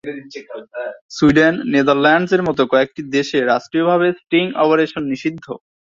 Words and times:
Sweden, 1.11 1.55
নেদারল্যান্ডসের 1.73 2.41
মতো 2.47 2.61
কয়েকটি 2.71 3.01
দেশে 3.15 3.37
রাষ্ট্রীয়ভাবে 3.51 4.07
স্টিং 4.21 4.45
অপারেশন 4.63 5.03
নিষিদ্ধ। 5.11 5.45